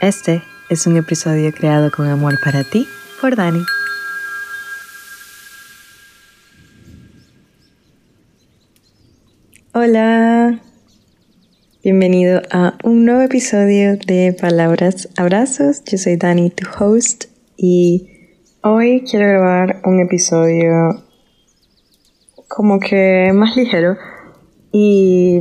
[0.00, 2.86] Este es un episodio creado con amor para ti
[3.18, 3.64] por Dani.
[9.72, 10.60] Hola,
[11.82, 15.82] bienvenido a un nuevo episodio de Palabras Abrazos.
[15.86, 17.24] Yo soy Dani, tu host,
[17.56, 18.06] y
[18.62, 21.04] hoy quiero grabar un episodio
[22.48, 23.96] como que más ligero
[24.72, 25.40] y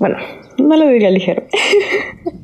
[0.00, 0.16] bueno,
[0.58, 1.44] no lo diría ligero.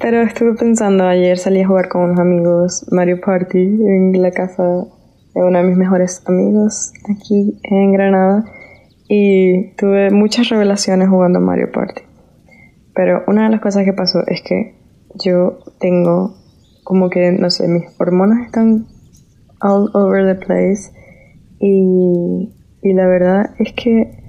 [0.00, 4.62] Pero estuve pensando, ayer salí a jugar con unos amigos Mario Party en la casa
[4.62, 8.44] de uno de mis mejores amigos aquí en Granada
[9.08, 12.02] y tuve muchas revelaciones jugando Mario Party.
[12.94, 14.74] Pero una de las cosas que pasó es que
[15.14, 16.36] yo tengo
[16.84, 18.86] como que, no sé, mis hormonas están
[19.62, 20.92] all over the place
[21.58, 24.26] y, y la verdad es que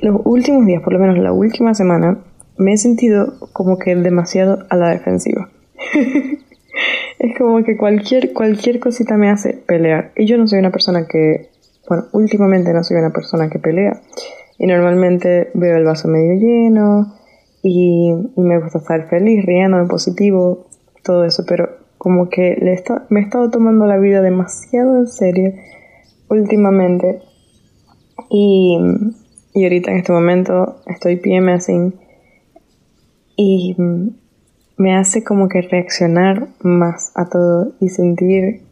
[0.00, 2.24] los últimos días, por lo menos la última semana,
[2.56, 5.50] me he sentido como que demasiado a la defensiva.
[7.18, 10.12] es como que cualquier, cualquier cosita me hace pelear.
[10.16, 11.50] Y yo no soy una persona que,
[11.88, 14.00] bueno, últimamente no soy una persona que pelea.
[14.58, 17.14] Y normalmente veo el vaso medio lleno
[17.62, 20.66] y, me gusta estar feliz, riendo, en positivo,
[21.02, 21.44] todo eso.
[21.48, 25.52] Pero como que le me he estado tomando la vida demasiado en serio
[26.28, 27.20] últimamente.
[28.30, 28.78] Y
[29.54, 31.94] y ahorita en este momento estoy PMSing
[33.36, 33.76] y
[34.76, 38.62] me hace como que reaccionar más a todo y sentir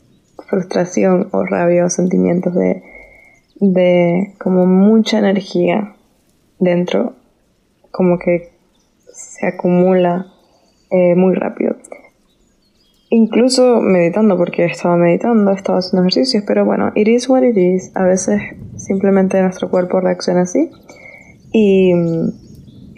[0.49, 2.83] frustración o rabia o sentimientos de,
[3.61, 5.95] de como mucha energía
[6.59, 7.15] dentro,
[7.91, 8.51] como que
[9.13, 10.27] se acumula
[10.91, 11.77] eh, muy rápido.
[13.13, 17.91] Incluso meditando, porque estaba meditando, estaba haciendo ejercicios, pero bueno, it is what it is.
[17.97, 18.41] A veces
[18.77, 20.71] simplemente nuestro cuerpo reacciona así.
[21.53, 21.93] Y,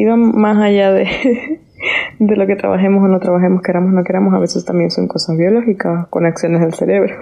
[0.05, 1.07] va más allá de,
[2.19, 5.09] de lo que trabajemos o no trabajemos, queramos o no queramos, a veces también son
[5.09, 7.15] cosas biológicas, conexiones del cerebro.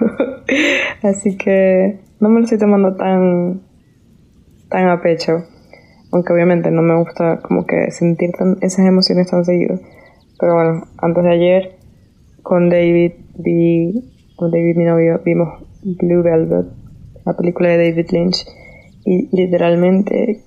[1.03, 3.61] así que no me lo estoy tomando tan,
[4.69, 5.43] tan a pecho.
[6.13, 8.31] Aunque obviamente no me gusta como que sentir
[8.61, 9.79] esas emociones tan seguido.
[10.39, 11.75] Pero bueno, antes de ayer
[12.43, 16.67] con David vi, con David mi novio, vimos Blue Velvet,
[17.25, 18.45] la película de David Lynch,
[19.05, 20.41] y literalmente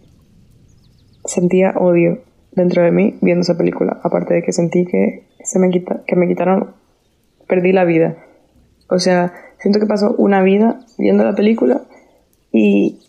[1.25, 2.19] sentía odio
[2.53, 6.17] dentro de mí viendo esa película, aparte de que sentí que se me quita, que
[6.17, 6.71] me quitaron,
[7.49, 8.17] perdí la vida.
[8.89, 11.83] O sea, siento que pasó una vida viendo la película
[12.53, 13.01] y,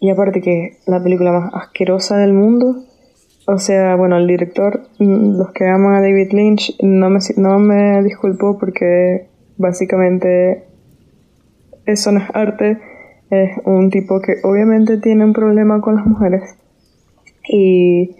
[0.00, 2.84] y aparte que la película más asquerosa del mundo.
[3.46, 7.58] O sea, bueno, el director, mm, los que aman a David Lynch, no me, no
[7.58, 10.64] me disculpo porque básicamente
[11.86, 12.78] eso no es arte,
[13.30, 16.42] es un tipo que obviamente tiene un problema con las mujeres
[17.48, 18.16] y,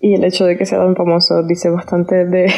[0.00, 2.52] y el hecho de que sea tan famoso dice bastante de,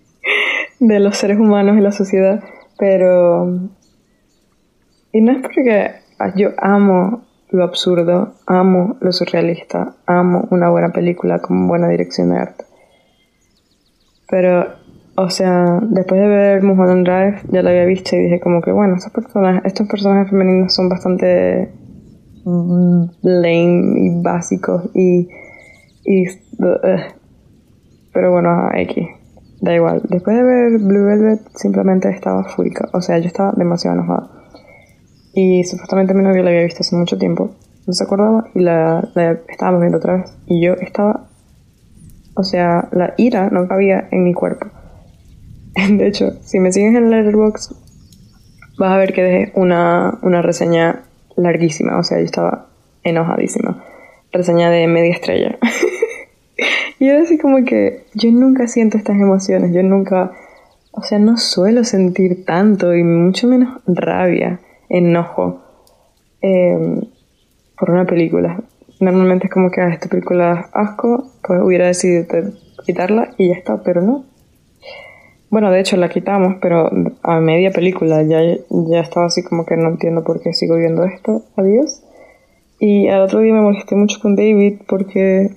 [0.80, 2.42] de los seres humanos y la sociedad,
[2.78, 3.70] pero...
[5.12, 5.92] Y no es porque
[6.36, 12.38] yo amo lo absurdo, amo lo surrealista, amo una buena película con buena dirección de
[12.38, 12.64] arte.
[14.28, 14.74] Pero,
[15.16, 18.72] o sea, después de ver Mulholland Drive, ya lo había visto y dije como que,
[18.72, 21.70] bueno, estos personajes, estos personajes femeninos son bastante
[22.46, 25.28] lame y básicos y...
[26.58, 26.96] uh,
[28.12, 29.08] pero bueno, X,
[29.60, 30.00] da igual.
[30.08, 32.88] Después de ver Blue Velvet, simplemente estaba fúrica.
[32.92, 34.30] O sea, yo estaba demasiado enojada.
[35.34, 37.50] Y supuestamente mi novio la había visto hace mucho tiempo,
[37.86, 40.30] no se acordaba y la, la estábamos viendo otra vez.
[40.46, 41.26] Y yo estaba,
[42.34, 44.68] o sea, la ira no cabía en mi cuerpo.
[45.90, 47.76] De hecho, si me sigues en Letterboxd,
[48.78, 51.02] vas a ver que dejé una, una reseña
[51.36, 52.66] larguísima, o sea, yo estaba
[53.02, 53.84] enojadísima.
[54.32, 55.58] Reseña de media estrella.
[56.98, 60.32] y yo así como que yo nunca siento estas emociones, yo nunca,
[60.90, 65.62] o sea, no suelo sentir tanto y mucho menos rabia enojo
[66.40, 67.00] em,
[67.78, 68.62] por una película.
[69.00, 72.26] Normalmente es como que ah, esta película asco, pues hubiera decidido
[72.84, 74.24] quitarla y ya está, pero no.
[75.50, 76.90] Bueno, de hecho la quitamos, pero
[77.22, 81.04] a media película ya, ya estaba así como que no entiendo por qué sigo viendo
[81.04, 81.42] esto.
[81.56, 82.02] Adiós.
[82.78, 85.50] Y al otro día me molesté mucho con David porque...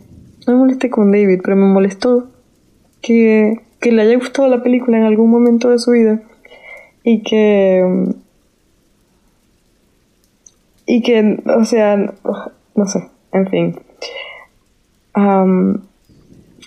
[0.47, 2.27] No me molesté con David, pero me molestó
[3.01, 6.21] que, que le haya gustado la película en algún momento de su vida
[7.03, 7.83] y que
[10.91, 11.97] y que, o sea,
[12.75, 13.79] no sé, en fin.
[15.15, 15.81] Um,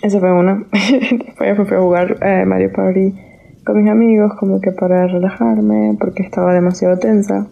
[0.03, 0.65] esa fue una.
[0.71, 3.13] Después fui a jugar eh, Mario Party
[3.65, 7.47] con mis amigos, como que para relajarme, porque estaba demasiado tensa.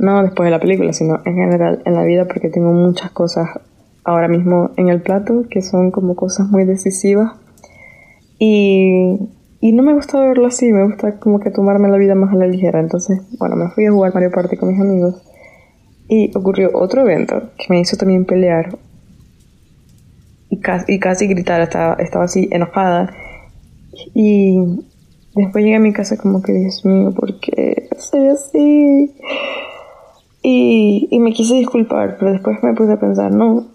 [0.00, 3.48] No después de la película, sino en general en la vida, porque tengo muchas cosas
[4.02, 7.30] ahora mismo en el plato que son como cosas muy decisivas.
[8.40, 9.16] Y,
[9.60, 12.36] y no me gusta verlo así, me gusta como que tomarme la vida más a
[12.36, 12.80] la ligera.
[12.80, 15.22] Entonces, bueno, me fui a jugar Mario Party con mis amigos.
[16.08, 18.76] Y ocurrió otro evento que me hizo también pelear
[20.88, 23.14] y casi, gritar, estaba, estaba así enojada.
[24.14, 24.56] Y
[25.34, 29.14] después llegué a mi casa como que, Dios mío, ¿por qué soy así?
[30.42, 33.66] Y, y me quise disculpar, pero después me puse a pensar, no,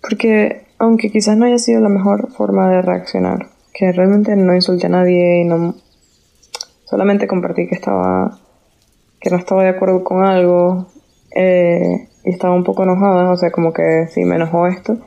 [0.00, 4.86] porque aunque quizás no haya sido la mejor forma de reaccionar, que realmente no insulté
[4.86, 5.74] a nadie y no
[6.84, 8.38] solamente compartí que estaba
[9.20, 10.86] que no estaba de acuerdo con algo
[11.36, 14.98] eh, y estaba un poco enojada, o sea, como que sí me enojó esto.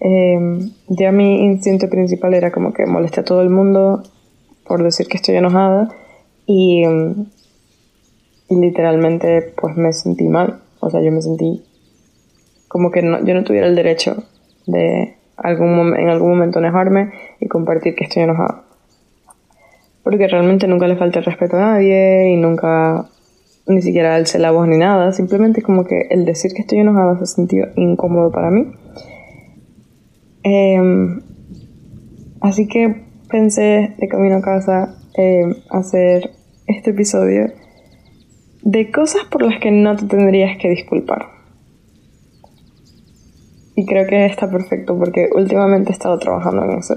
[0.00, 4.02] Eh, ya mi instinto principal era como que molesté a todo el mundo
[4.64, 5.88] por decir que estoy enojada
[6.46, 6.84] y,
[8.48, 11.64] y literalmente pues me sentí mal, o sea, yo me sentí
[12.68, 14.24] como que no, yo no tuviera el derecho
[14.66, 18.64] de algún en algún momento enojarme y compartir que estoy enojada.
[20.04, 23.08] Porque realmente nunca le falta respeto a nadie y nunca
[23.66, 27.18] ni siquiera alce la voz ni nada, simplemente como que el decir que estoy enojada
[27.18, 28.72] se sentido incómodo para mí.
[30.50, 31.20] Em,
[32.40, 36.30] así que pensé de camino a casa em, hacer
[36.66, 37.52] este episodio
[38.62, 41.26] de cosas por las que no te tendrías que disculpar.
[43.76, 46.94] Y creo que está perfecto porque últimamente he estado trabajando en eso.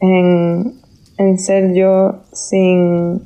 [0.00, 0.74] En,
[1.18, 3.22] en ser yo sin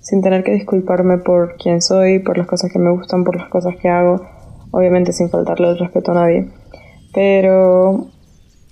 [0.00, 3.48] sin tener que disculparme por quién soy, por las cosas que me gustan, por las
[3.48, 4.24] cosas que hago,
[4.70, 6.48] obviamente sin faltarle el respeto a nadie.
[7.12, 8.06] Pero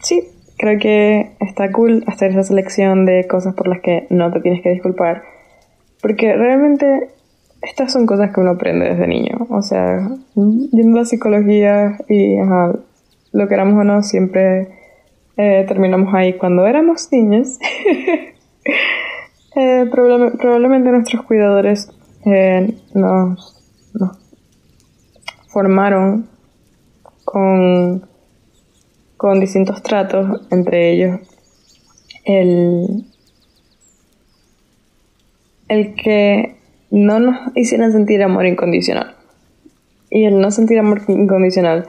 [0.04, 4.40] sí, creo que está cool hacer esa selección de cosas por las que no te
[4.40, 5.24] tienes que disculpar,
[6.00, 7.08] porque realmente
[7.62, 9.46] estas son cosas que uno aprende desde niño.
[9.50, 12.36] O sea, yendo a psicología y
[13.32, 14.68] lo que éramos o no, siempre
[15.36, 17.58] eh, terminamos ahí cuando éramos niños.
[19.56, 21.88] Eh, probablemente nuestros cuidadores
[22.26, 23.62] eh, nos,
[25.46, 26.28] formaron
[27.24, 28.04] con,
[29.24, 31.18] con distintos tratos, entre ellos
[32.26, 33.06] el,
[35.66, 36.56] el que
[36.90, 39.16] no nos hicieran sentir amor incondicional.
[40.10, 41.86] Y el no sentir amor incondicional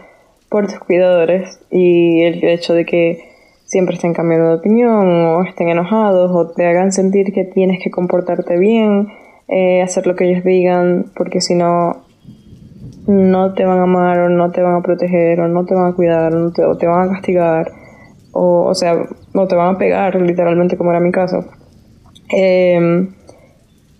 [0.47, 3.19] por tus cuidadores y el hecho de que
[3.65, 7.91] siempre estén cambiando de opinión o estén enojados o te hagan sentir que tienes que
[7.91, 9.09] comportarte bien,
[9.49, 12.04] eh, hacer lo que ellos digan, porque si no,
[13.07, 15.91] no te van a amar o no te van a proteger o no te van
[15.91, 17.71] a cuidar o, te, van a castigar
[18.31, 18.95] o, o sea,
[19.33, 21.45] no te van a pegar literalmente como era mi caso.
[22.29, 23.13] Em,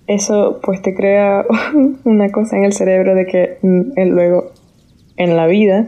[0.08, 1.46] eso pues te crea
[2.04, 4.52] una cosa en el cerebro de que mm, luego
[5.18, 5.88] en la vida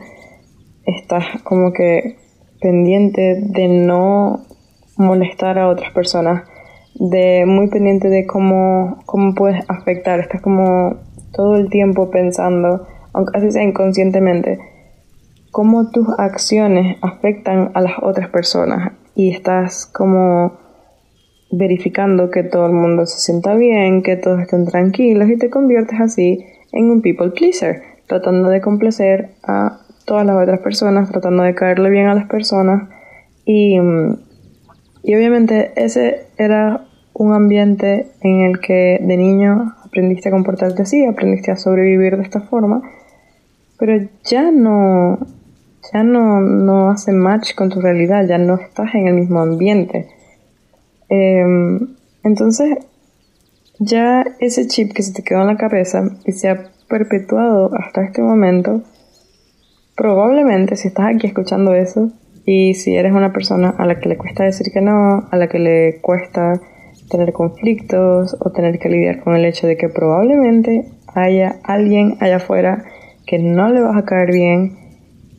[0.85, 2.17] estás como que
[2.61, 4.45] pendiente de no
[4.97, 6.43] molestar a otras personas,
[6.95, 10.95] de muy pendiente de cómo, cómo puedes afectar, estás como
[11.33, 14.59] todo el tiempo pensando, aunque así sea inconscientemente,
[15.51, 20.53] cómo tus acciones afectan a las otras personas y estás como
[21.51, 25.99] verificando que todo el mundo se sienta bien, que todos estén tranquilos y te conviertes
[25.99, 31.55] así en un people pleaser, tratando de complacer a todas las otras personas, tratando de
[31.55, 32.89] caerle bien a las personas.
[33.45, 33.77] Y,
[35.03, 41.03] y obviamente ese era un ambiente en el que de niño aprendiste a comportarte así,
[41.05, 42.81] aprendiste a sobrevivir de esta forma,
[43.77, 45.19] pero ya no,
[45.93, 50.07] ya no, no hace match con tu realidad, ya no estás en el mismo ambiente.
[51.09, 52.77] Em, entonces,
[53.79, 58.03] ya ese chip que se te quedó en la cabeza y se ha perpetuado hasta
[58.03, 58.83] este momento,
[59.97, 62.11] Probablemente si estás aquí escuchando eso
[62.45, 65.47] y si eres una persona a la que le cuesta decir que no, a la
[65.47, 66.61] que le cuesta
[67.09, 72.35] tener conflictos o tener que lidiar con el hecho de que probablemente haya alguien allá
[72.35, 72.85] afuera
[73.27, 74.77] que no le vas a caer bien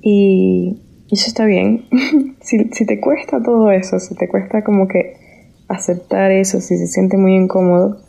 [0.00, 1.86] y, eso está bien.
[2.40, 5.16] si, si te cuesta todo eso, si te cuesta como que
[5.66, 8.00] aceptar eso, si se siente muy incómodo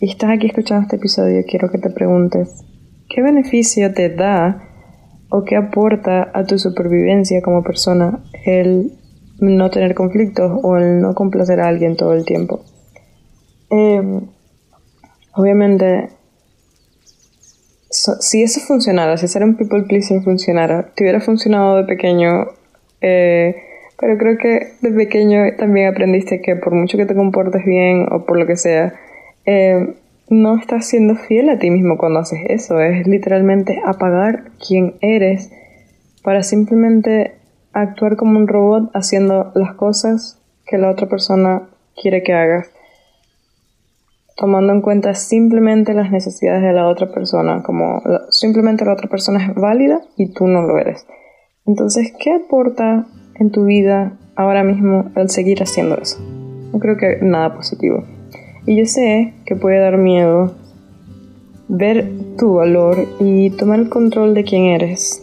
[0.00, 2.62] y estás aquí escuchando este episodio, quiero que te preguntes,
[3.08, 4.68] ¿qué beneficio te da
[5.30, 8.92] o qué aporta a tu supervivencia como persona el
[9.40, 12.62] no tener conflictos o el no complacer a alguien todo el tiempo.
[13.70, 14.28] Em,
[15.34, 16.10] obviamente,
[17.94, 22.48] si eso funcionara, si ser un people pleaser funcionara, te hubiera funcionado de pequeño,
[23.00, 23.54] eh,
[23.98, 28.24] pero creo que de pequeño también aprendiste que por mucho que te comportes bien o
[28.26, 28.94] por lo que sea,
[29.46, 29.94] eh,
[30.28, 32.80] no estás siendo fiel a ti mismo cuando haces eso.
[32.80, 35.50] Es literalmente apagar quién eres
[36.22, 37.34] para simplemente
[37.72, 41.68] actuar como un robot haciendo las cosas que la otra persona
[42.00, 42.70] quiere que hagas,
[44.36, 49.46] tomando en cuenta simplemente las necesidades de la otra persona, como simplemente la otra persona
[49.46, 51.06] es válida y tú no lo eres.
[51.66, 56.18] Entonces, ¿qué aporta en tu vida ahora mismo el seguir haciendo eso?
[56.72, 58.04] No creo que nada positivo.
[58.66, 60.54] Y yo sé que puede dar miedo
[61.68, 65.22] ver tu valor y tomar el control de quién eres,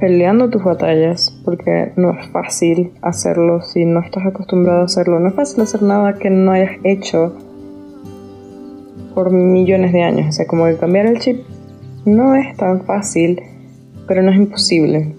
[0.00, 5.20] peleando tus batallas, porque no es fácil hacerlo si no estás acostumbrado a hacerlo.
[5.20, 7.36] No es fácil hacer nada que no hayas hecho
[9.16, 10.28] por millones de años.
[10.28, 11.42] O sea, como que cambiar el chip
[12.04, 13.42] no es tan fácil,
[14.06, 15.14] pero no es imposible.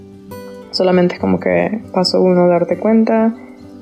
[0.70, 3.36] Solamente es como que paso uno darte cuenta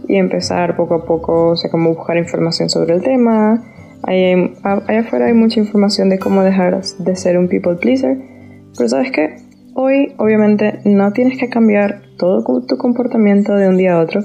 [0.08, 3.62] y empezar poco a poco, o sea, como buscar información sobre el tema.
[4.04, 8.18] Ahí, afuera hay mucha información de cómo dejar de ser un people pleaser.
[8.78, 9.36] Pero sabes que
[9.74, 14.22] hoy obviamente no tienes que cambiar todo tu comportamiento de un día a otro.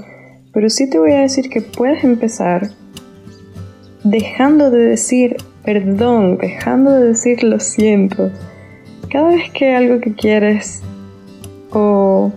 [0.52, 2.68] Pero sí te voy a decir que puedes empezar
[4.04, 8.30] dejando de decir perdón, dejando de decir lo siento.
[9.10, 10.82] Cada vez que algo que quieres
[11.72, 12.32] o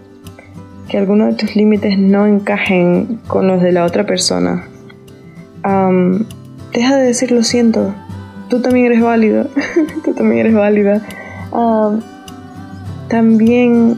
[0.90, 4.68] que alguno de tus límites no encajen con los de la otra persona,
[6.74, 7.94] deja de decir lo siento.
[8.50, 9.48] Tú también eres válido,
[10.04, 11.02] tú también eres válida.
[13.08, 13.98] también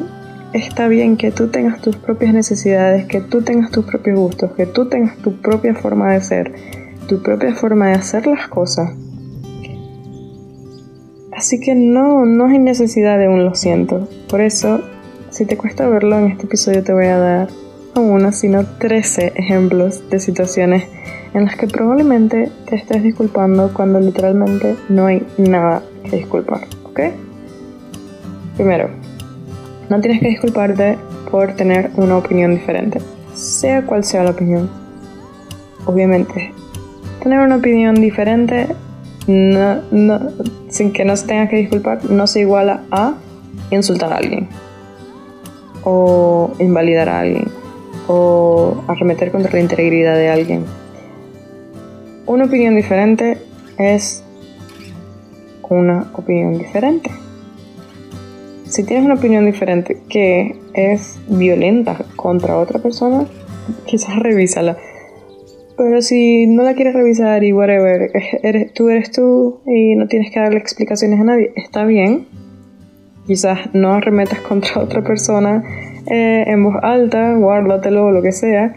[0.54, 4.66] está bien que tú tengas tus propias necesidades, que tú tengas tus propios gustos, que
[4.66, 6.54] tú tengas tu propia forma de ser,
[7.08, 8.92] tu propia forma de hacer las cosas.
[11.36, 14.08] Así que no, no hay necesidad de un lo siento.
[14.30, 14.82] Por eso
[15.36, 17.50] si te cuesta verlo, en este episodio te voy a dar
[17.94, 20.86] no uno, sino 13 ejemplos de situaciones
[21.34, 27.02] en las que probablemente te estés disculpando cuando literalmente no hay nada que disculpar, ¿ok?
[28.56, 28.90] Primero,
[29.90, 30.98] no tienes que disculparte
[31.30, 33.02] por tener una opinión diferente,
[33.34, 34.70] sea cual sea la opinión.
[35.86, 36.54] Obviamente,
[37.22, 38.68] tener una opinión diferente
[39.28, 39.82] no,
[40.70, 43.16] sin que no se tenga que disculpar no se iguala a
[43.72, 44.48] insultar a alguien
[45.84, 47.48] o invalidar a alguien
[48.08, 50.66] o arremeter contra la integridad de alguien.
[52.28, 53.38] Una opinión diferente
[53.78, 54.24] es
[55.70, 57.10] una opinión diferente.
[58.68, 63.26] Si tienes una opinión diferente que es violenta contra otra persona,
[63.86, 64.78] quizás revísala.
[65.78, 68.10] Pero si no la quieres revisar y whatever,
[68.44, 72.28] eres, tú eres tú y no tienes que darle explicaciones a nadie, está bien,
[73.28, 75.64] quizás no arremetas contra otra persona
[76.08, 78.74] eh, en voz alta, guárdatelo o lo que sea,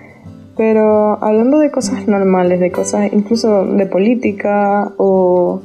[0.56, 5.62] pero hablando de cosas normales, de cosas incluso de política o...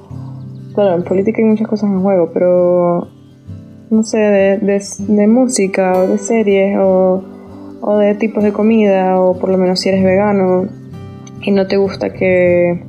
[0.75, 3.07] Claro, en política hay muchas cosas en juego, pero
[3.91, 7.23] no sé, de, de, música o de series o,
[7.81, 10.67] o, de tipos de comida o por lo menos si eres vegano
[11.43, 12.83] y no te gusta que,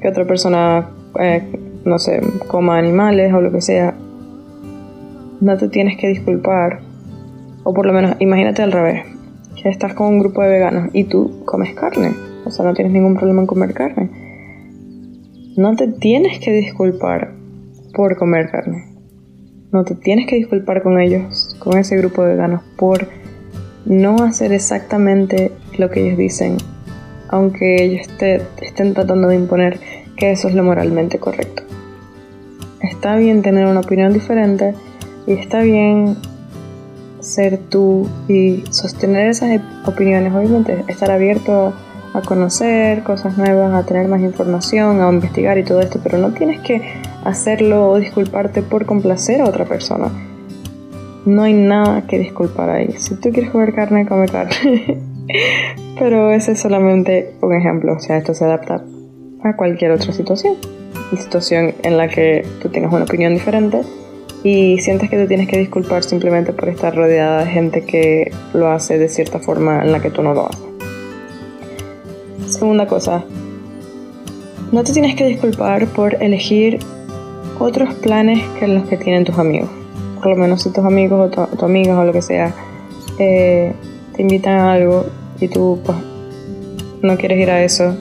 [0.00, 1.42] que otra persona, eh,
[1.84, 3.94] no sé, coma animales o lo que sea,
[5.40, 6.80] no te tienes que disculpar.
[7.64, 9.04] O por lo menos, imagínate al revés,
[9.60, 12.12] que estás con un grupo de veganos y tú comes carne.
[12.44, 14.10] O sea, no tienes ningún problema en comer carne.
[15.56, 17.34] No te tienes que disculpar
[17.94, 18.86] por comer carne.
[19.72, 23.08] No te tienes que disculpar con ellos, con ese grupo de veganos, por
[23.84, 26.56] no hacer exactamente lo que ellos dicen,
[27.30, 29.80] aunque ellos te estén tratando de imponer
[30.16, 31.62] que eso es lo moralmente correcto.
[32.82, 34.74] Está bien tener una opinión diferente,
[35.26, 36.16] y está bien
[37.20, 40.34] ser tú y sostener esas opiniones.
[40.34, 41.72] Obviamente, estar abierto
[42.12, 46.32] a conocer cosas nuevas, a tener más información, a investigar y todo esto, pero no
[46.32, 46.82] tienes que
[47.24, 50.10] hacerlo o disculparte por complacer a otra persona.
[51.26, 52.94] No hay nada que disculpar ahí.
[52.96, 55.02] Si tú quieres comer carne, come carne.
[55.98, 57.94] pero ese es solamente un ejemplo.
[57.94, 58.84] O sea, esto se adapta
[59.42, 60.56] a cualquier otra situación.
[61.16, 63.82] Situación en la que tú tengas una opinión diferente
[64.42, 68.68] y sientes que te tienes que disculpar simplemente por estar rodeada de gente que lo
[68.68, 70.62] hace de cierta forma en la que tú no lo haces.
[72.46, 73.24] Segunda cosa,
[74.72, 76.78] no te tienes que disculpar por elegir
[77.58, 79.68] otros planes que los que tienen tus amigos.
[80.16, 82.54] Por lo menos si tus amigos o tu, amigas o lo que sea
[83.18, 83.72] eh,
[84.20, 85.06] te invitan a algo
[85.40, 85.96] y tú pues
[87.00, 87.96] no quieres ir a eso,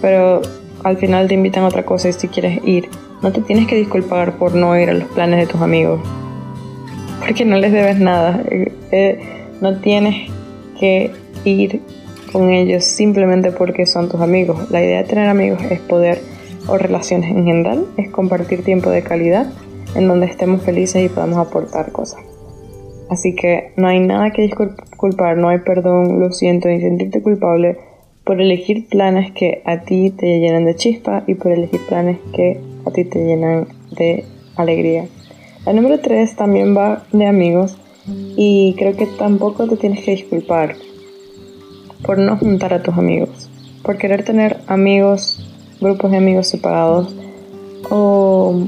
[0.00, 0.40] pero
[0.84, 2.88] al final te invitan a otra cosa y si quieres ir,
[3.20, 6.00] no te tienes que disculpar por no ir a los planes de tus amigos,
[7.18, 8.44] porque no les debes nada.
[8.48, 9.18] Eh, eh,
[9.60, 10.30] no tienes
[10.78, 11.10] que
[11.44, 11.82] ir
[12.30, 14.70] con ellos simplemente porque son tus amigos.
[14.70, 16.20] La idea de tener amigos es poder,
[16.68, 19.48] o relaciones en general, es compartir tiempo de calidad
[19.96, 22.20] en donde estemos felices y podamos aportar cosas.
[23.10, 27.76] Así que no hay nada que disculpar, no hay perdón, lo siento, ni sentirte culpable
[28.24, 32.58] por elegir planes que a ti te llenan de chispa y por elegir planes que
[32.86, 34.24] a ti te llenan de
[34.56, 35.06] alegría.
[35.66, 37.76] La número 3 también va de amigos
[38.36, 40.76] y creo que tampoco te tienes que disculpar
[42.04, 43.50] por no juntar a tus amigos,
[43.82, 47.14] por querer tener amigos, grupos de amigos separados
[47.90, 48.66] o...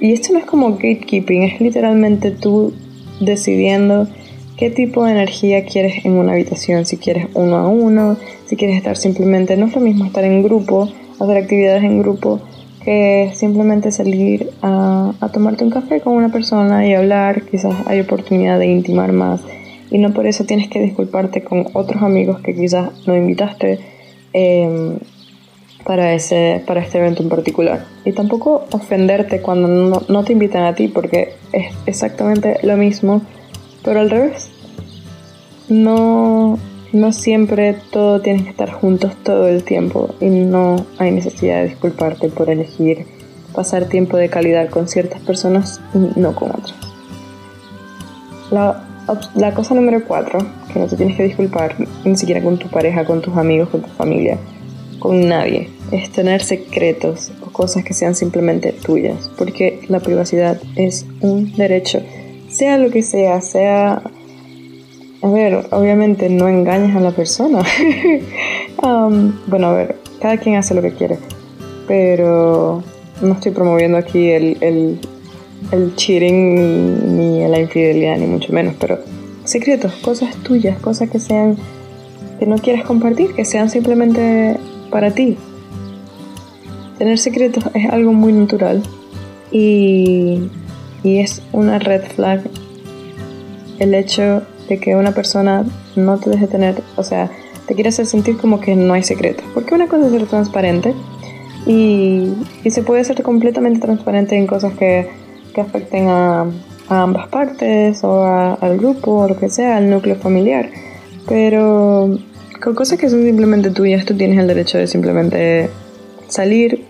[0.00, 2.72] Y esto no es como gatekeeping, es literalmente tú
[3.20, 4.08] decidiendo
[4.56, 8.76] qué tipo de energía quieres en una habitación, si quieres uno a uno, si quieres
[8.76, 10.88] estar simplemente, no es lo mismo estar en grupo,
[11.20, 12.40] hacer actividades en grupo,
[12.84, 18.00] que simplemente salir a, a tomarte un café con una persona y hablar, quizás hay
[18.00, 19.42] oportunidad de intimar más.
[19.90, 23.78] Y no por eso tienes que disculparte con otros amigos que quizás no invitaste.
[24.32, 24.98] Em,
[25.88, 27.86] para, ese, para este evento en particular.
[28.04, 33.22] Y tampoco ofenderte cuando no, no te invitan a ti porque es exactamente lo mismo,
[33.82, 34.50] pero al revés.
[35.70, 36.58] No,
[36.92, 41.68] no siempre todo tienes que estar juntos todo el tiempo y no hay necesidad de
[41.70, 43.06] disculparte por elegir
[43.54, 46.74] pasar tiempo de calidad con ciertas personas y no con otras.
[48.50, 48.84] La,
[49.34, 50.38] la cosa número cuatro,
[50.70, 53.80] que no te tienes que disculpar ni siquiera con tu pareja, con tus amigos, con
[53.80, 54.36] tu familia,
[54.98, 61.06] con nadie, es tener secretos o cosas que sean simplemente tuyas, porque la privacidad es
[61.20, 62.00] un derecho,
[62.48, 64.02] sea lo que sea, sea
[65.20, 67.62] a ver, obviamente no engañas a la persona.
[68.80, 71.18] Um, bueno, a ver, cada quien hace lo que quiere.
[71.88, 72.84] Pero
[73.20, 75.00] no estoy promoviendo aquí el, el,
[75.72, 78.76] el cheating ni, la infidelidad, ni mucho menos.
[78.78, 79.00] Pero
[79.42, 81.56] secretos, cosas tuyas, cosas que sean
[82.38, 84.56] que no quieres compartir, que sean simplemente
[84.90, 85.36] para ti.
[86.98, 88.82] Tener secretos es algo muy natural
[89.52, 90.48] y,
[91.04, 92.42] y es una red flag
[93.78, 95.64] el hecho de que una persona
[95.96, 97.30] no te deje tener, o sea,
[97.66, 99.42] te quiere hacer sentir como que no hay secreto.
[99.54, 100.94] Porque una cosa es ser transparente
[101.66, 102.32] y,
[102.64, 105.08] y se puede ser completamente transparente en cosas que,
[105.54, 106.42] que afecten a,
[106.88, 110.70] a, ambas partes o al grupo o lo que sea, al núcleo familiar.
[111.26, 112.18] Pero
[112.62, 115.70] con cosas que son simplemente tuyas, tú tienes el derecho de simplemente
[116.28, 116.84] salir,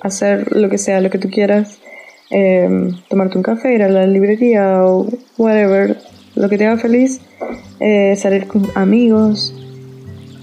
[0.00, 1.78] hacer lo que sea, lo que tú quieras,
[2.30, 5.06] eh, tomarte un café, ir a la librería o
[5.38, 5.96] whatever,
[6.34, 7.20] lo que te haga feliz,
[7.80, 9.54] eh, salir con amigos,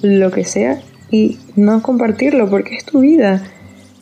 [0.02, 3.44] lo que sea, y no compartirlo porque es tu vida.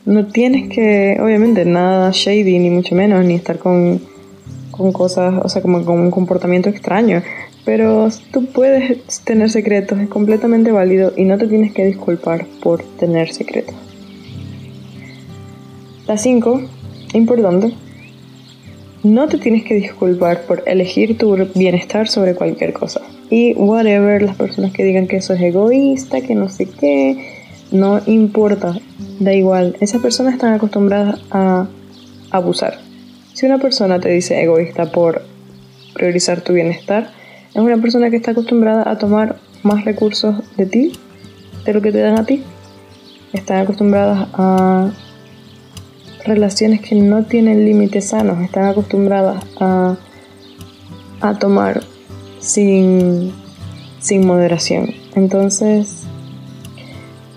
[0.04, 4.00] No tienes que, obviamente, nada shady, ni mucho menos, ni estar con,
[4.72, 7.22] con cosas, o sea, como con un comportamiento extraño.
[7.64, 12.82] Pero tú puedes tener secretos, es completamente válido y no te tienes que disculpar por
[12.98, 13.74] tener secretos.
[16.06, 16.60] La 5,
[17.14, 17.74] importante,
[19.04, 23.00] no te tienes que disculpar por elegir tu bienestar sobre cualquier cosa.
[23.30, 28.00] Y whatever, las personas que digan que eso es egoísta, que no sé qué, no
[28.06, 28.76] importa,
[29.18, 29.76] da igual.
[29.80, 31.66] Esas personas están acostumbradas a
[32.30, 32.78] abusar.
[33.32, 35.22] Si una persona te dice egoísta por
[35.94, 37.10] priorizar tu bienestar,
[37.54, 40.92] es una persona que está acostumbrada a tomar más recursos de ti,
[41.64, 42.42] de lo que te dan a ti.
[43.32, 44.90] Están acostumbradas a
[46.24, 49.96] relaciones que no tienen límites sanos, están acostumbradas a,
[51.20, 51.82] a tomar
[52.40, 53.32] sin,
[54.00, 54.90] sin moderación.
[55.14, 56.04] Entonces,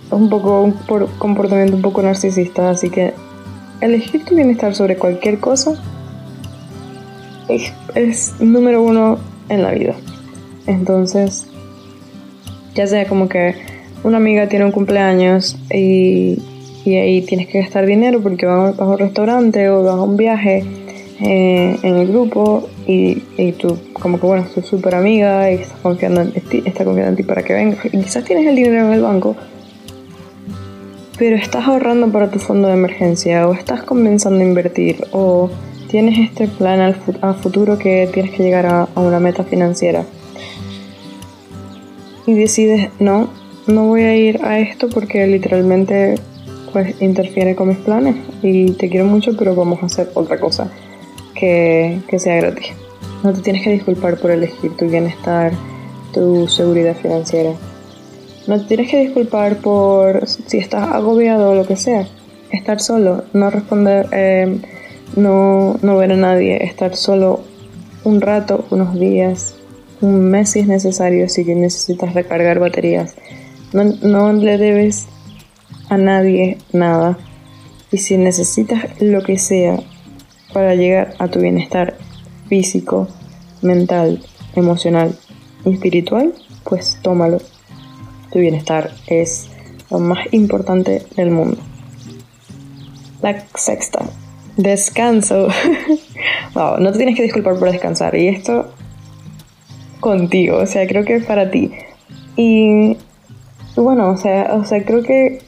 [0.05, 0.73] es un poco un
[1.17, 3.13] comportamiento un poco narcisista, así que
[3.81, 5.73] elegir tu bienestar sobre cualquier cosa
[7.47, 9.95] es, es número uno en la vida.
[10.67, 11.47] Entonces,
[12.73, 13.55] ya sea como que
[14.03, 16.39] una amiga tiene un cumpleaños y
[16.85, 20.15] y ahí tienes que gastar dinero porque vas a un restaurante o vas a un
[20.15, 20.63] viaje
[21.19, 25.79] eh, en el grupo y, y, tú como que bueno, tu súper amiga y estás
[25.79, 28.85] confiando en ti, está confiando en ti para que vengas y quizás tienes el dinero
[28.85, 29.35] en el banco
[31.17, 35.49] pero estás ahorrando para tu fondo de emergencia o estás comenzando a invertir o
[35.89, 40.03] tienes este plan al a futuro que tienes que llegar a, una meta financiera
[42.25, 43.29] y decides no,
[43.67, 46.15] no voy a ir a esto porque literalmente
[46.73, 50.69] pues interfiere con mis planes y te quiero mucho, pero vamos a hacer otra cosa
[51.33, 52.73] que, que sea gratis.
[53.23, 55.53] No te tienes que disculpar por elegir tu bienestar,
[56.13, 57.53] tu seguridad financiera.
[58.47, 62.07] No te tienes que disculpar por si estás agobiado o lo que sea.
[62.51, 64.59] Estar solo, no responder, eh,
[65.15, 67.41] no, no ver a nadie, estar solo
[68.03, 69.55] un rato, unos días,
[70.01, 73.15] un mes si es necesario, si necesitas recargar baterías.
[73.73, 75.07] No, no le debes
[75.89, 77.17] a nadie nada.
[77.91, 79.79] Y si necesitas lo que sea
[80.53, 81.97] para llegar a tu bienestar
[82.47, 83.07] físico,
[83.61, 84.21] mental,
[84.55, 85.17] emocional
[85.65, 87.39] y espiritual, pues tómalo.
[88.31, 89.49] Tu bienestar es
[89.89, 91.57] lo más importante del mundo.
[93.21, 94.05] La sexta,
[94.57, 95.47] descanso.
[96.53, 98.15] wow, no te tienes que disculpar por descansar.
[98.15, 98.71] Y esto
[99.99, 101.71] contigo, o sea, creo que es para ti.
[102.35, 102.97] Y
[103.75, 105.39] bueno, o sea, o sea, creo que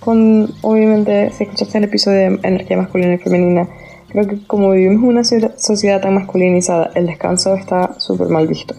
[0.00, 3.68] con, obviamente, si escuchaste el episodio de energía masculina y femenina,
[4.08, 8.74] creo que como vivimos en una sociedad tan masculinizada, el descanso está súper mal visto.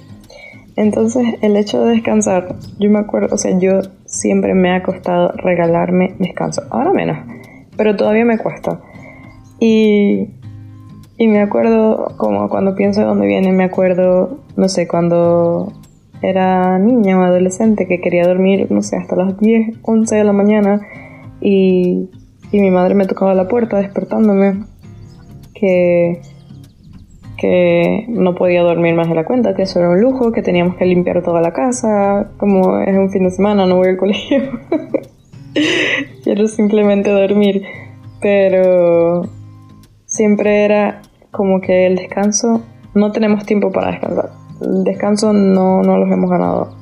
[0.75, 5.33] Entonces, el hecho de descansar, yo me acuerdo, o sea, yo siempre me ha costado
[5.33, 6.63] regalarme descanso.
[6.69, 7.17] Ahora menos,
[7.75, 8.79] pero todavía me cuesta.
[9.59, 10.29] Y,
[11.17, 15.73] y me acuerdo, como cuando pienso de dónde viene, me acuerdo, no sé, cuando
[16.21, 20.33] era niña o adolescente que quería dormir, no sé, hasta las 10, 11 de la
[20.33, 20.81] mañana
[21.41, 22.09] y,
[22.51, 24.65] y mi madre me tocaba la puerta despertándome
[25.53, 26.21] que,
[27.37, 30.75] que no podía dormir más de la cuenta, que eso era un lujo, que teníamos
[30.75, 34.41] que limpiar toda la casa, como es un fin de semana, no voy al colegio.
[36.23, 37.63] Quiero simplemente dormir,
[38.21, 39.23] pero
[40.19, 41.01] siempre era
[41.31, 42.61] como que el descanso,
[42.93, 44.31] no tenemos tiempo para descansar.
[44.59, 46.75] El descanso no, no los hemos ganado.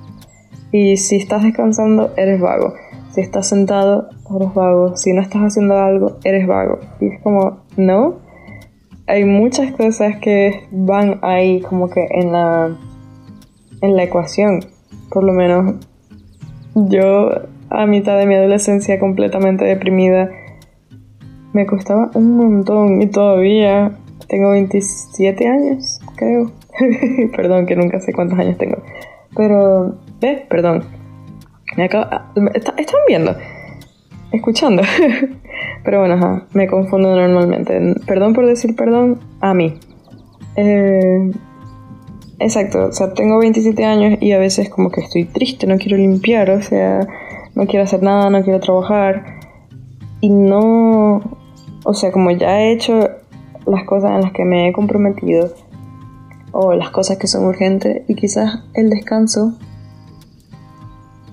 [0.71, 2.73] Y si estás descansando, eres vago.
[3.11, 4.97] Si estás sentado, eres vago.
[4.97, 6.79] Si no estás haciendo algo, eres vago.
[6.99, 8.15] Y es como, no.
[9.05, 12.75] Hay muchas cosas que van ahí como que en la,
[13.81, 14.61] en la ecuación.
[15.11, 15.75] Por lo menos
[16.73, 17.29] yo
[17.69, 20.31] a mitad de mi adolescencia completamente deprimida
[21.53, 26.51] me costaba un montón y todavía tengo 27 años, creo.
[27.35, 28.77] perdón, que nunca sé cuántos años tengo.
[29.35, 30.41] Pero, ¿ves?
[30.49, 30.83] Perdón.
[31.75, 33.35] Me acaba, ¿Están viendo?
[34.31, 34.83] Escuchando.
[35.83, 37.79] Pero bueno, me confundo normalmente.
[38.05, 39.75] Perdón por decir perdón a mí.
[40.55, 41.31] Eh,
[42.39, 45.97] exacto, o sea, tengo 27 años y a veces como que estoy triste, no quiero
[45.97, 47.07] limpiar, o sea,
[47.55, 49.36] no quiero hacer nada, no quiero trabajar.
[50.21, 51.21] Y no,
[51.83, 53.09] o sea, como ya he hecho
[53.65, 55.53] las cosas en las que me he comprometido
[56.51, 59.57] o las cosas que son urgentes y quizás el descanso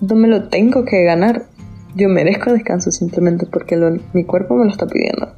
[0.00, 1.46] no me lo tengo que ganar.
[1.94, 3.76] Yo merezco descanso simplemente porque
[4.12, 5.32] mi cuerpo me lo está pidiendo.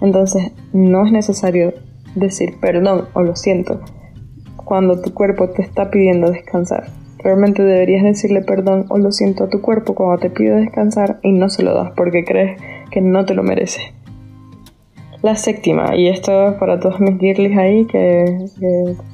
[0.00, 1.72] Entonces no es necesario
[2.14, 3.80] decir perdón o lo siento
[4.56, 7.01] cuando tu cuerpo te está pidiendo descansar.
[7.22, 11.32] Realmente deberías decirle perdón o lo siento a tu cuerpo cuando te pide descansar y
[11.32, 13.92] no se lo das porque crees que no te lo merece.
[15.22, 18.48] La séptima, y esto es para todos mis girlies ahí, que,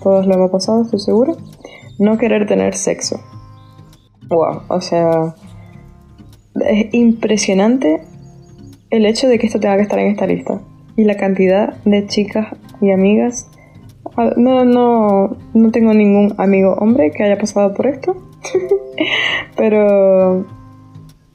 [0.02, 1.36] todos lo hemos pasado, estoy seguro.
[1.98, 3.20] No querer tener sexo.
[4.30, 5.34] Wow, o sea,
[6.66, 8.00] es impresionante
[8.88, 10.62] el hecho de que esto tenga que estar en esta lista.
[10.96, 13.47] Y la cantidad de chicas y amigas.
[14.36, 18.16] No, no, no tengo ningún amigo hombre que haya pasado por esto.
[19.56, 20.44] Pero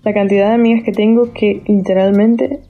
[0.03, 2.61] la cantidad de amigas que tengo que literalmente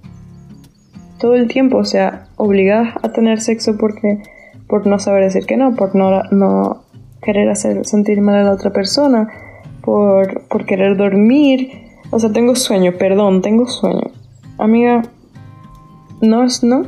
[1.20, 4.22] todo el tiempo, o sea, obligadas a tener sexo porque
[4.68, 6.84] por no saber decir que no, por no, no
[7.22, 9.30] querer hacer sentir mal a la otra persona,
[9.82, 11.72] por, por querer dormir.
[12.12, 14.12] O sea, tengo sueño, perdón, tengo sueño.
[14.58, 15.04] Amiga,
[16.22, 16.84] no es no.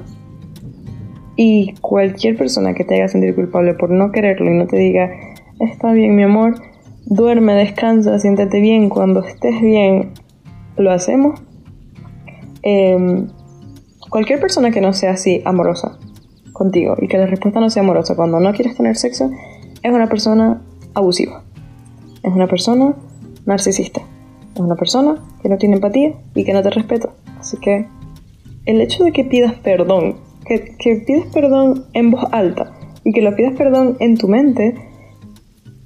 [1.35, 5.11] Y cualquier persona que te haga sentir culpable por no quererlo y no te diga,
[5.59, 6.55] está bien mi amor,
[7.05, 10.11] duerme, descansa, siéntate bien, cuando estés bien,
[10.77, 11.41] lo hacemos.
[12.63, 13.27] Eh,
[14.15, 15.97] Cualquier persona que no sea así amorosa
[16.53, 19.29] contigo y que la respuesta no sea amorosa cuando no quieres tener sexo
[19.83, 20.61] es una persona
[20.93, 21.43] abusiva.
[22.23, 22.95] Es una persona
[23.45, 24.01] narcisista.
[24.53, 27.09] Es una persona que no tiene empatía y que no te respeta.
[27.37, 27.87] Así que
[28.65, 33.21] el hecho de que pidas perdón, que, que pidas perdón en voz alta y que
[33.21, 34.75] lo pidas perdón en tu mente,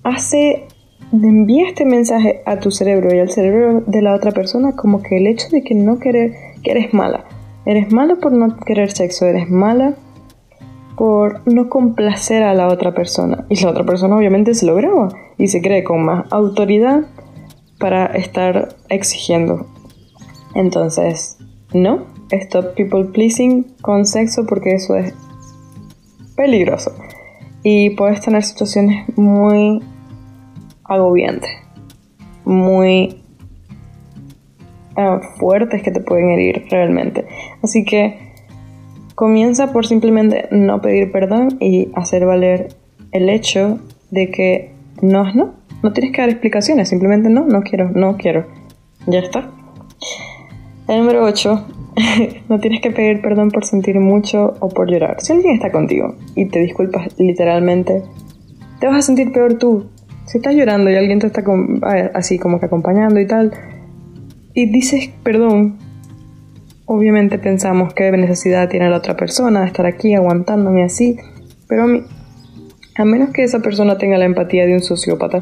[0.04, 0.68] hace
[1.12, 5.18] envía este mensaje a tu cerebro y al cerebro de la otra persona como que
[5.18, 7.26] el hecho de que no querer, que eres mala,
[7.70, 9.94] Eres mala por no querer sexo, eres mala
[10.98, 13.46] por no complacer a la otra persona.
[13.48, 17.02] Y la otra persona obviamente se lo graba y se cree con más autoridad
[17.78, 19.68] para estar exigiendo.
[20.56, 21.38] Entonces,
[21.74, 25.14] no, stop people pleasing con sexo porque eso es
[26.36, 26.94] peligroso.
[27.64, 29.82] Y puedes tener situaciones muy
[30.86, 31.52] agobiantes,
[32.46, 33.22] muy
[35.40, 37.26] fuertes que te pueden herir realmente.
[37.62, 38.34] Así que
[39.16, 42.70] comienza por simplemente no pedir perdón y hacer valer
[43.12, 43.80] el hecho
[44.12, 45.54] de que no es no.
[45.82, 48.48] No tienes que dar explicaciones, simplemente no, no quiero, no quiero.
[49.08, 49.50] Ya está.
[50.88, 51.79] El número 8.
[52.50, 55.18] no tienes que pedir perdón por sentir mucho o por llorar.
[55.22, 58.04] Si alguien está contigo y te disculpas literalmente
[58.80, 59.90] te vas a sentir peor tú.
[60.26, 61.44] Si estás llorando y alguien te está
[62.14, 63.52] así como que acompañando y tal,
[64.54, 65.78] y dices perdón,
[66.86, 71.18] obviamente pensamos qué necesidad tiene la otra persona de estar aquí aguantándome así,
[71.68, 71.88] pero a
[73.00, 75.42] a menos que esa persona tenga la empatía de un sociópata,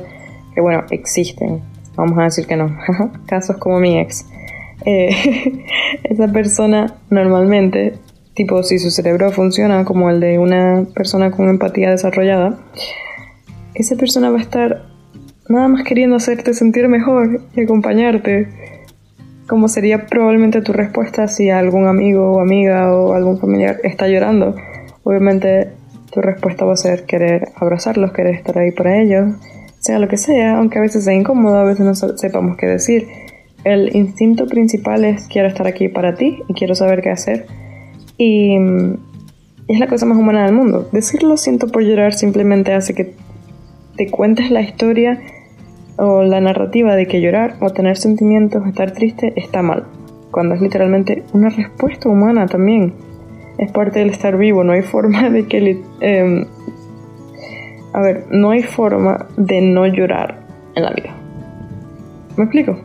[0.54, 1.62] que bueno, existen,
[1.96, 2.78] vamos a decir que no,
[3.26, 4.28] casos como mi ex,
[4.86, 5.64] eh,
[6.04, 7.94] esa persona normalmente,
[8.34, 12.60] tipo si su cerebro funciona como el de una persona con empatía desarrollada,
[13.74, 14.84] esa persona va a estar
[15.50, 18.50] nada más queriendo hacerte sentir mejor y acompañarte.
[19.48, 24.56] Como sería probablemente tu respuesta si algún amigo o amiga o algún familiar está llorando.
[25.04, 25.72] Obviamente
[26.12, 29.36] tu respuesta va a ser querer abrazarlos, querer estar ahí para ellos,
[29.80, 33.08] sea lo que sea, aunque a veces sea incómodo, a veces no sepamos qué decir.
[33.64, 37.46] El instinto principal es quiero estar aquí para ti y quiero saber qué hacer.
[38.18, 38.58] Y
[39.68, 40.88] es la cosa más humana del mundo.
[40.92, 43.14] Decirlo siento por llorar simplemente hace que
[43.96, 45.20] te cuentes la historia
[45.98, 49.86] o la narrativa de que llorar o tener sentimientos o estar triste está mal,
[50.32, 52.94] cuando es literalmente una respuesta humana también.
[53.58, 55.82] Es parte del estar vivo, no hay forma de que...
[56.02, 56.46] Eh,
[57.94, 60.40] a ver, no hay forma de no llorar
[60.76, 61.16] en la vida.
[62.36, 62.78] ¿Me explico?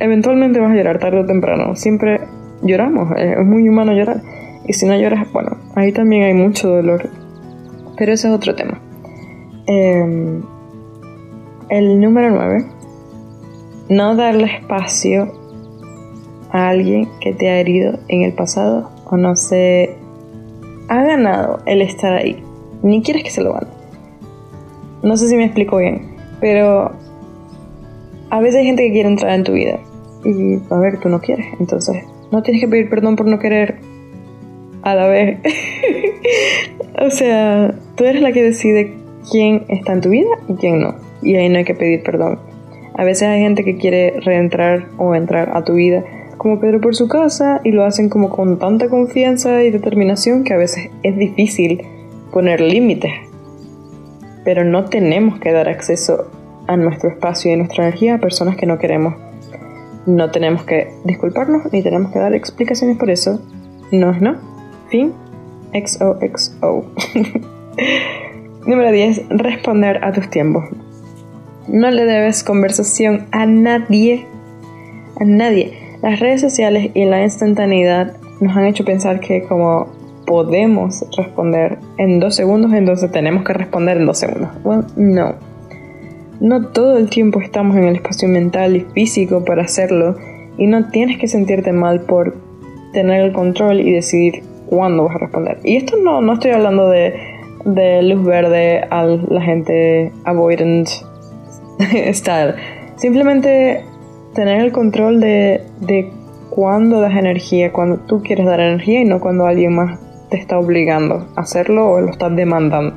[0.00, 2.20] Eventualmente vas a llorar tarde o temprano, siempre
[2.62, 4.22] lloramos, es muy humano llorar.
[4.66, 7.10] Y si no lloras, bueno, ahí también hay mucho dolor.
[7.98, 8.80] Pero ese es otro tema.
[9.66, 10.42] Em,
[11.68, 12.64] el número 9.
[13.90, 15.34] No darle espacio
[16.50, 19.96] a alguien que te ha herido en el pasado o no se
[20.88, 22.42] ha ganado el estar ahí.
[22.82, 23.66] Ni quieres que se lo gane.
[25.02, 26.92] No sé si me explico bien, pero
[28.30, 29.78] a veces hay gente que quiere entrar en tu vida
[30.24, 31.46] y a ver, tú no quieres.
[31.58, 33.78] Entonces, no tienes que pedir perdón por no querer
[34.82, 35.38] a la vez.
[37.00, 38.94] o sea, tú eres la que decide
[39.30, 40.94] quién está en tu vida y quién no.
[41.22, 42.38] Y ahí no hay que pedir perdón.
[42.94, 46.04] A veces hay gente que quiere reentrar o entrar a tu vida
[46.36, 50.54] como Pedro por su casa y lo hacen como con tanta confianza y determinación que
[50.54, 51.82] a veces es difícil
[52.32, 53.12] poner límites.
[54.44, 56.30] Pero no tenemos que dar acceso
[56.66, 59.14] a nuestro espacio y nuestra energía a personas que no queremos.
[60.10, 63.40] No tenemos que disculparnos ni tenemos que dar explicaciones por eso.
[63.92, 64.36] No es no.
[64.88, 65.12] Fin.
[65.72, 66.84] XOXO.
[68.66, 69.28] Número 10.
[69.30, 70.64] Responder a tus tiempos.
[71.68, 74.26] No le debes conversación a nadie.
[75.20, 75.78] A nadie.
[76.02, 79.86] Las redes sociales y la instantaneidad nos han hecho pensar que como
[80.26, 84.50] podemos responder en dos segundos, entonces tenemos que responder en dos segundos.
[84.64, 85.49] Well, no.
[86.40, 90.16] No todo el tiempo estamos en el espacio mental y físico para hacerlo
[90.58, 92.34] y no tienes que sentirte mal por
[92.92, 95.58] tener el control y decidir cuándo vas a responder.
[95.64, 97.14] Y esto no, no estoy hablando de
[97.64, 100.88] de luz verde a la gente avoidant
[102.12, 102.54] style.
[102.96, 103.84] Simplemente
[104.34, 106.10] tener el control de, de
[106.50, 109.98] cuándo das energía, cuando tú quieres dar energía y no cuando alguien más
[110.30, 112.94] te está obligando a hacerlo o lo estás demandando.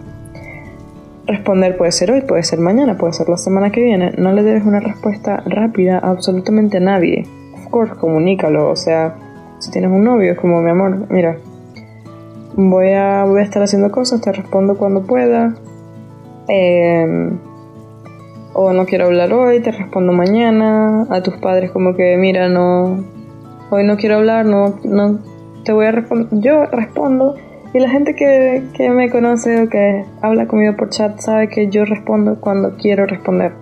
[1.26, 4.12] Responder puede ser hoy, puede ser mañana, puede ser la semana que viene.
[4.18, 7.26] No le debes una respuesta rápida a absolutamente nadie.
[7.54, 8.70] Of course, comunícalo.
[8.70, 9.16] O sea,
[9.60, 11.38] si tienes un novio, es como mi amor, mira,
[12.56, 15.56] voy a, voy a estar haciendo cosas, te respondo cuando pueda.
[16.50, 17.40] Em,
[18.54, 21.08] o no quiero hablar hoy, te respondo mañana.
[21.10, 23.02] A tus padres como que, mira, no,
[23.70, 25.20] hoy no quiero hablar, no, no
[25.64, 26.28] te voy a responder.
[26.32, 27.36] Yo respondo.
[27.74, 31.70] Y la gente que, que me conoce o que habla conmigo por chat sabe que
[31.70, 33.54] yo respondo cuando quiero responder.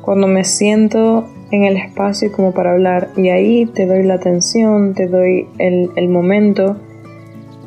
[0.00, 4.94] Cuando me siento en el espacio como para hablar y ahí te doy la atención,
[4.94, 6.76] te doy el, el momento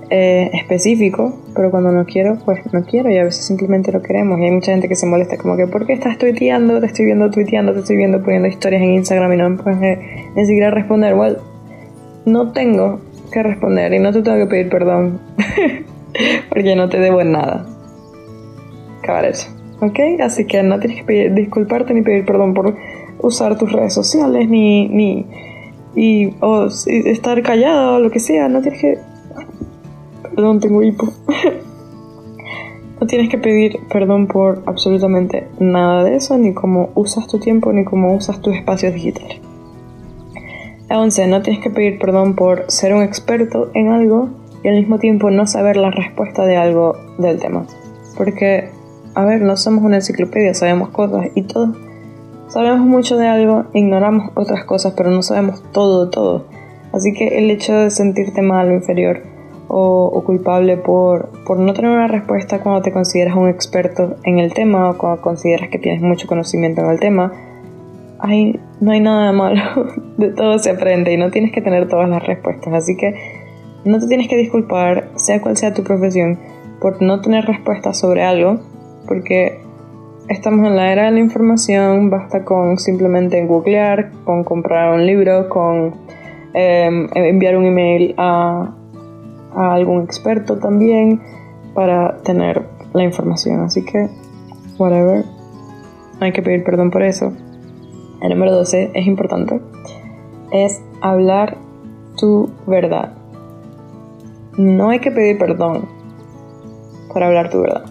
[0.09, 4.39] eh, específico, pero cuando no quiero, pues no quiero y a veces simplemente lo queremos.
[4.39, 6.79] Y hay mucha gente que se molesta, como que, ¿por qué estás tuiteando?
[6.79, 9.99] Te estoy viendo tuiteando, te estoy viendo poniendo historias en Instagram y no me puedes
[10.35, 11.13] ni siquiera responder.
[11.15, 11.37] Well,
[12.25, 12.99] no tengo
[13.31, 15.19] que responder y no te tengo que pedir perdón
[16.49, 17.65] porque no te debo en nada.
[18.99, 19.49] Acabar eso.
[19.81, 19.99] ¿Ok?
[20.21, 22.75] Así que no tienes que pedir, disculparte ni pedir perdón por
[23.19, 25.25] usar tus redes sociales ni, ni
[25.95, 28.47] y, o estar callado o lo que sea.
[28.47, 28.97] No tienes que
[30.35, 31.07] Perdón, tengo hipo.
[32.99, 37.71] no tienes que pedir perdón por absolutamente nada de eso, ni cómo usas tu tiempo,
[37.71, 39.39] ni cómo usas tus espacios digitales.
[40.89, 41.28] 11.
[41.28, 44.30] No tienes que pedir perdón por ser un experto en algo
[44.63, 47.65] y al mismo tiempo no saber la respuesta de algo del tema.
[48.17, 48.69] Porque,
[49.13, 51.78] a ver, no somos una enciclopedia, sabemos cosas y todos
[52.48, 56.45] sabemos mucho de algo, ignoramos otras cosas, pero no sabemos todo todo.
[56.93, 59.21] Así que el hecho de sentirte mal o inferior
[59.67, 64.54] o, culpable por, por no tener una respuesta cuando te consideras un experto en el
[64.54, 67.34] tema o cuando consideras que tienes mucho conocimiento en el tema.
[68.27, 69.61] Hay, no hay nada malo,
[70.17, 73.13] de todo se aprende y no tienes que tener todas las respuestas, así que
[73.85, 76.39] no te tienes que disculpar, sea cual sea tu profesión,
[76.81, 78.59] por no tener respuestas sobre algo,
[79.07, 79.59] porque
[80.27, 85.47] estamos en la era de la información, basta con simplemente googlear, con comprar un libro,
[85.47, 85.93] con
[86.55, 88.73] em, enviar un email a,
[89.55, 91.21] a algún experto también
[91.75, 93.61] para tener la información.
[93.61, 94.07] Así que,
[94.79, 95.25] whatever,
[96.19, 97.31] hay que pedir perdón por eso.
[98.21, 99.62] El número 12 es importante.
[100.51, 101.58] Es hablar
[102.17, 103.13] tu verdad.
[104.58, 105.86] No hay que pedir perdón
[107.12, 107.86] por hablar tu verdad.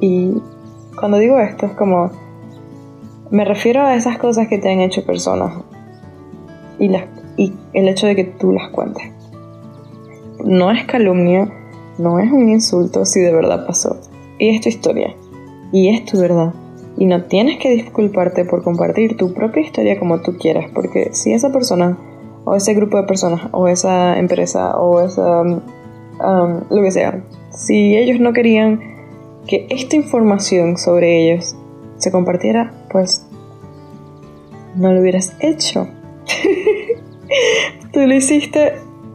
[0.00, 0.42] Y
[0.98, 2.10] cuando digo esto es como...
[3.30, 5.54] Me refiero a esas cosas que te han hecho personas
[6.78, 7.04] y, las,
[7.36, 9.14] y el hecho de que tú las cuentes
[10.44, 11.50] no es calumnia,
[11.98, 13.96] no es un insulto si de verdad pasó.
[14.38, 15.14] Y es tu historia.
[15.72, 16.52] Y es tu verdad.
[16.96, 21.32] Y no tienes que disculparte por compartir tu propia historia como tú quieras, porque si
[21.32, 21.98] esa persona,
[22.44, 25.42] o ese grupo de personas, o esa empresa, o esa...
[25.42, 25.60] Um,
[26.20, 28.80] um, lo que sea, si ellos no querían
[29.46, 31.56] que esta información sobre ellos
[31.96, 33.26] se compartiera, pues
[34.76, 35.88] no lo hubieras hecho.
[37.92, 38.72] Tú lo hiciste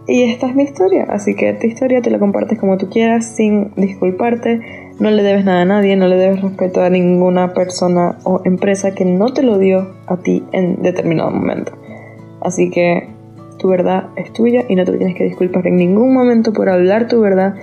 [0.07, 3.35] y esta es mi historia, así que tu historia te la compartes como tú quieras,
[3.35, 4.88] sin disculparte.
[4.99, 8.93] No le debes nada a nadie, no le debes respeto a ninguna persona o empresa
[8.93, 11.71] que no te lo dio a ti en determinado momento.
[12.41, 13.07] Así que
[13.57, 17.07] tu verdad es tuya y no te tienes que disculpar en ningún momento por hablar
[17.07, 17.55] tu verdad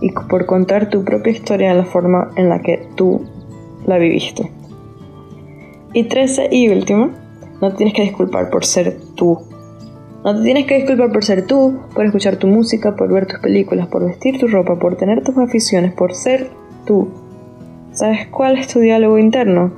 [0.00, 3.22] y por contar tu propia historia de la forma en la que tú
[3.86, 4.50] la viviste.
[5.92, 7.10] Y 13 y último,
[7.60, 9.38] no tienes que disculpar por ser tú
[10.24, 13.40] no te tienes que disculpar por ser tú, por escuchar tu música, por ver tus
[13.40, 16.48] películas, por vestir tu ropa, por tener tus aficiones, por ser
[16.84, 17.08] tú.
[17.92, 19.72] ¿Sabes cuál es tu diálogo interno?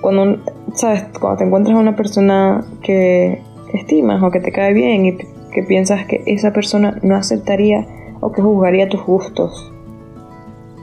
[0.00, 0.38] Cuando,
[0.74, 1.04] ¿sabes?
[1.18, 5.62] Cuando te encuentras a una persona que estimas o que te cae bien y que
[5.62, 7.86] piensas que esa persona no aceptaría
[8.20, 9.72] o que juzgaría tus gustos.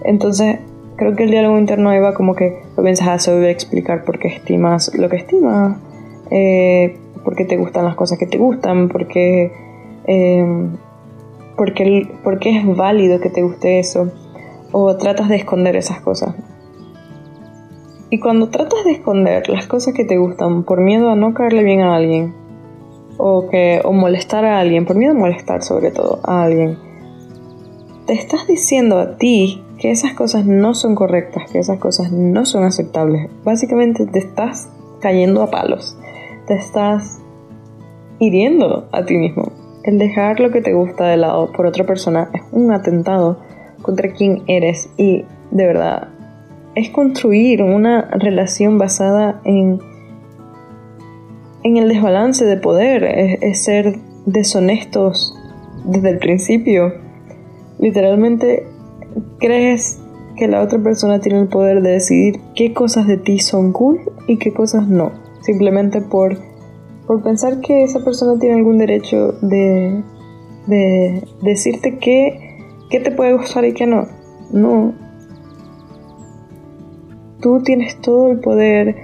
[0.04, 0.60] Entonces,
[0.98, 4.28] creo que el diálogo interno ahí va como que comienzas a saber explicar por qué
[4.28, 5.78] estimas lo que estimas.
[6.30, 9.52] Eh, porque te gustan las cosas que te gustan, porque,
[10.06, 10.68] eh,
[11.58, 14.12] porque, porque es válido que te guste eso,
[14.72, 16.36] o tratas de esconder esas cosas.
[18.10, 21.64] Y cuando tratas de esconder las cosas que te gustan por miedo a no caerle
[21.64, 22.34] bien a alguien,
[23.18, 26.78] o, que, o molestar a alguien, por miedo a molestar sobre todo a alguien,
[28.06, 32.46] te estás diciendo a ti que esas cosas no son correctas, que esas cosas no
[32.46, 33.30] son aceptables.
[33.44, 35.98] Básicamente te estás cayendo a palos
[36.46, 37.22] te estás
[38.20, 39.52] hiriendo a ti mismo.
[39.84, 43.40] El dejar lo que te gusta de lado por otra persona es un atentado
[43.86, 46.08] contra quien eres y de verdad
[46.74, 49.80] es construir una relación basada en,
[51.64, 55.38] en el desbalance de poder, es, ser deshonestos
[55.86, 56.94] desde el principio.
[57.78, 58.66] Literalmente
[59.38, 60.00] crees
[60.36, 64.02] que la otra persona tiene el poder de decidir qué cosas de ti son cool
[64.28, 65.12] y qué cosas no
[65.46, 66.38] simplemente por,
[67.06, 70.02] por pensar que esa persona tiene algún derecho de,
[70.66, 72.45] de decirte qué,
[72.90, 74.08] qué te puede gustar y qué no.
[74.52, 74.94] No.
[77.42, 78.96] Tú tienes todo el poder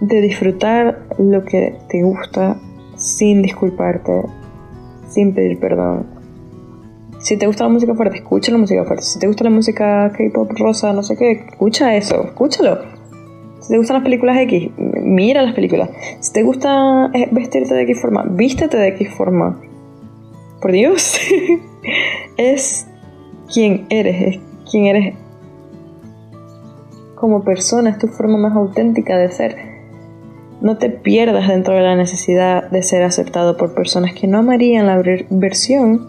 [0.00, 2.56] de disfrutar lo que te gusta
[2.96, 4.22] sin disculparte,
[5.08, 6.06] sin pedir perdón.
[7.18, 9.04] Si te gusta la música fuerte, escucha la música fuerte.
[9.04, 12.78] Si te gusta la música K-pop rosa, no sé qué, escucha eso, escúchalo.
[13.60, 15.90] Si te gustan las películas X, mira las películas.
[16.20, 19.60] Si te gusta eh, vestirte de X forma, vístete de X forma.
[20.60, 21.18] Por Dios.
[22.36, 22.87] es
[23.52, 25.14] quien eres, es quien eres
[27.14, 29.56] como persona, es tu forma más auténtica de ser.
[30.60, 34.86] No te pierdas dentro de la necesidad de ser aceptado por personas que no amarían
[34.86, 36.06] la versión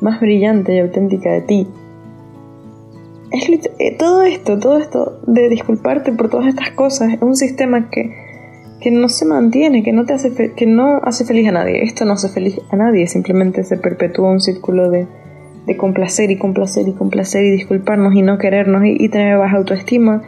[0.00, 1.66] más brillante y auténtica de ti
[3.30, 7.88] es eh, todo esto, todo esto de disculparte por todas estas cosas es un sistema
[7.90, 8.12] que,
[8.80, 11.82] que no se mantiene, que no te hace que no hace feliz a nadie.
[11.82, 15.06] Esto no hace feliz a nadie, simplemente se perpetúa un círculo de,
[15.70, 19.56] de complacer y complacer y complacer y disculparnos y no querernos y, y tener baja
[19.56, 20.20] autoestima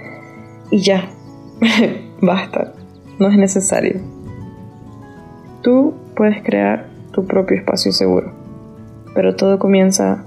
[0.70, 1.10] y ya,
[2.20, 2.74] basta,
[3.18, 4.00] no es necesario.
[5.62, 8.30] Tú puedes crear tu propio espacio seguro,
[9.16, 10.24] pero todo comienza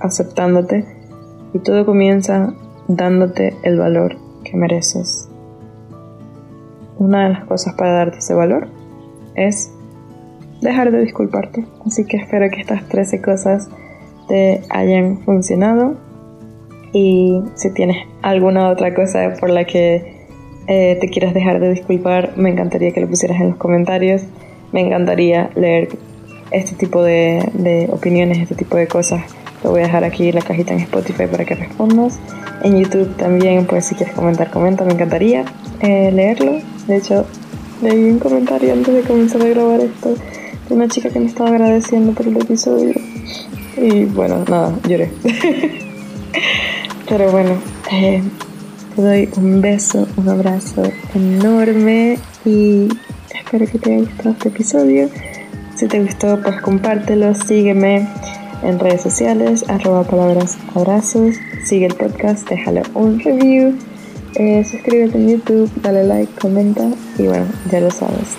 [0.00, 0.84] aceptándote
[1.54, 2.54] y todo comienza
[2.88, 5.28] dándote el valor que mereces.
[6.98, 8.66] Una de las cosas para darte ese valor
[9.36, 9.72] es
[10.60, 11.64] dejar de disculparte.
[11.86, 13.68] Así que espero que estas 13 cosas
[14.28, 15.96] te hayan funcionado
[16.92, 20.16] y si tienes alguna otra cosa por la que
[20.66, 24.22] eh, te quieras dejar de disculpar, me encantaría que lo pusieras en los comentarios.
[24.72, 25.88] Me encantaría leer
[26.50, 29.22] este tipo de, opiniones, este tipo de cosas.
[29.62, 32.18] Te voy a dejar aquí la cajita en Spotify para que respondas.
[32.62, 34.84] En YouTube también, pues si quieres comentar, comenta.
[34.84, 35.44] Me encantaría
[35.80, 36.58] eh, leerlo.
[36.88, 37.26] De hecho,
[37.82, 40.14] leí un comentario antes de comenzar a grabar esto
[40.70, 42.94] una chica que me estaba agradeciendo por el episodio.
[43.76, 45.10] Y bueno, nada, lloré.
[47.08, 47.52] Pero bueno,
[47.92, 48.22] eh,
[48.94, 50.82] te doy un beso, un abrazo
[51.14, 52.88] enorme y
[53.34, 55.08] espero que te haya gustado este episodio.
[55.76, 58.08] Si te gustó, pues compártelo, sígueme
[58.62, 63.76] en redes sociales, arroba palabras abrazos, sigue el podcast, déjalo un review,
[64.34, 66.88] eh, suscríbete en YouTube, dale like, comenta
[67.18, 68.36] y bueno, ya lo sabes.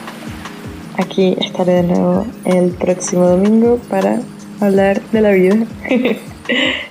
[0.97, 4.19] Aquí estaré de nuevo el próximo domingo para
[4.59, 5.55] hablar de la vida.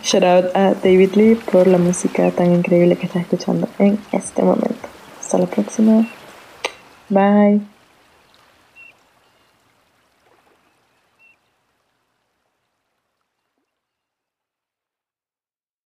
[0.02, 4.42] Shout out a David Lee por la música tan increíble que estás escuchando en este
[4.42, 4.88] momento.
[5.20, 6.06] Hasta la próxima.
[7.08, 7.75] Bye.